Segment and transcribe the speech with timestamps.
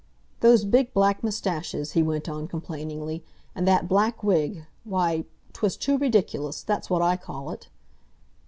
[0.39, 6.89] "Those big black moustaches," he went on complainingly, "and that black wig—why, 'twas too ridic'lous—that's
[6.89, 7.69] what I call it!"